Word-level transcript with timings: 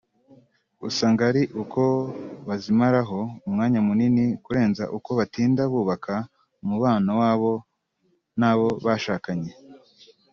usanga 0.87 1.21
ari 1.29 1.43
uko 1.61 1.83
bazimaraho 2.47 3.19
umwanya 3.47 3.79
munini 3.87 4.25
kurenza 4.45 4.83
uko 4.97 5.09
batinda 5.19 5.61
bubaka 5.71 6.15
umubano 6.63 7.11
wabo 7.21 7.53
n’abo 8.39 8.67
bashakanye 8.87 9.51